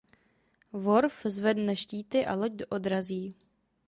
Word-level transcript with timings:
Worf 0.83 1.17
zvedne 1.25 1.75
štíty 1.77 2.25
a 2.25 2.33
loď 2.35 2.65
odrazí. 2.73 3.35